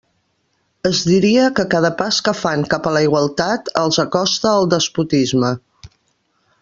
Es 0.89 1.01
diria 1.09 1.43
que 1.59 1.65
cada 1.73 1.91
pas 1.99 2.21
que 2.29 2.33
fan 2.39 2.65
cap 2.71 2.89
a 2.89 2.95
la 2.95 3.03
igualtat 3.09 3.71
els 3.83 4.01
acosta 4.05 4.51
al 4.55 4.67
despotisme. 4.77 5.53